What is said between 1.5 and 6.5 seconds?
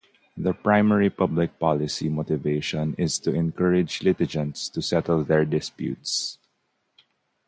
policy motivation is to encourage litigants to settle their disputes.